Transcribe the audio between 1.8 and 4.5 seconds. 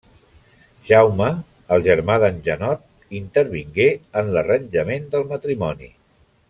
germà d'en Janot, intervingué en